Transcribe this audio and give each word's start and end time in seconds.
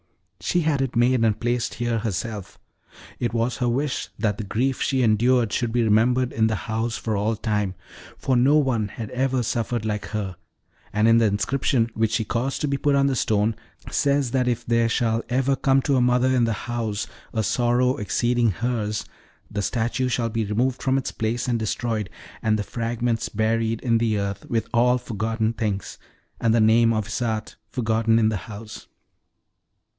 "She 0.39 0.61
had 0.61 0.81
it 0.81 0.95
made 0.95 1.23
and 1.23 1.39
placed 1.39 1.75
here 1.75 1.99
herself. 1.99 2.57
It 3.19 3.31
was 3.35 3.57
her 3.57 3.69
wish 3.69 4.09
that 4.17 4.39
the 4.39 4.43
grief 4.43 4.81
she 4.81 5.03
endured 5.03 5.53
should 5.53 5.71
be 5.71 5.83
remembered 5.83 6.33
in 6.33 6.47
the 6.47 6.55
house 6.55 6.97
for 6.97 7.15
all 7.15 7.35
time, 7.35 7.75
for 8.17 8.35
no 8.35 8.55
one 8.57 8.87
had 8.87 9.11
ever 9.11 9.43
suffered 9.43 9.85
like 9.85 10.07
her; 10.07 10.35
and 10.91 11.07
the 11.21 11.25
inscription, 11.25 11.91
which 11.93 12.13
she 12.13 12.25
caused 12.25 12.61
to 12.61 12.67
be 12.67 12.77
put 12.77 12.95
on 12.95 13.05
the 13.05 13.15
stone, 13.15 13.55
says 13.91 14.31
that 14.31 14.47
if 14.47 14.65
there 14.65 14.89
shall 14.89 15.23
ever 15.29 15.55
come 15.55 15.83
to 15.83 15.95
a 15.95 16.01
mother 16.01 16.29
in 16.29 16.45
the 16.45 16.53
house 16.67 17.05
a 17.31 17.43
sorrow 17.43 17.97
exceeding 17.97 18.49
hers, 18.49 19.05
the 19.51 19.61
statue 19.61 20.09
shall 20.09 20.29
be 20.29 20.43
removed 20.43 20.81
from 20.81 20.97
its 20.97 21.11
place 21.11 21.47
and 21.47 21.59
destroyed, 21.59 22.09
and 22.41 22.57
the 22.57 22.63
fragments 22.63 23.29
buried 23.29 23.79
in 23.81 23.99
the 23.99 24.17
earth 24.17 24.49
with 24.49 24.67
all 24.73 24.97
forgotten 24.97 25.53
things, 25.53 25.99
and 26.41 26.55
the 26.55 26.59
name 26.59 26.91
of 26.91 27.05
Isarte 27.05 27.55
forgotten 27.69 28.17
in 28.17 28.29
the 28.29 28.37
house." 28.47 28.87